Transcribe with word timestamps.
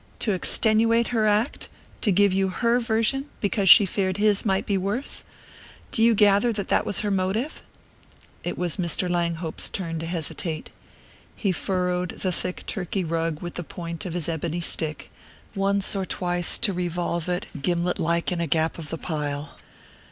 To 0.17 0.31
extenuate 0.31 1.09
her 1.09 1.27
act 1.27 1.69
to 2.01 2.11
give 2.11 2.33
you 2.33 2.47
her 2.49 2.79
version, 2.79 3.29
because 3.39 3.69
she 3.69 3.85
feared 3.85 4.17
his 4.17 4.43
might 4.43 4.65
be 4.65 4.75
worse? 4.75 5.23
Do 5.91 6.01
you 6.01 6.15
gather 6.15 6.51
that 6.53 6.69
that 6.69 6.87
was 6.87 7.01
her 7.01 7.11
motive?" 7.11 7.61
It 8.43 8.57
was 8.57 8.77
Mr. 8.77 9.07
Langhope's 9.07 9.69
turn 9.69 9.99
to 9.99 10.07
hesitate. 10.07 10.71
He 11.35 11.51
furrowed 11.51 12.09
the 12.21 12.31
thick 12.31 12.65
Turkey 12.65 13.03
rug 13.03 13.43
with 13.43 13.53
the 13.53 13.63
point 13.63 14.07
of 14.07 14.13
his 14.13 14.27
ebony 14.27 14.59
stick, 14.61 15.11
pausing 15.53 15.61
once 15.61 15.95
or 15.95 16.07
twice 16.07 16.57
to 16.57 16.73
revolve 16.73 17.29
it 17.29 17.45
gimlet 17.61 17.99
like 17.99 18.31
in 18.31 18.41
a 18.41 18.47
gap 18.47 18.79
of 18.79 18.89
the 18.89 18.97
pile. 18.97 19.59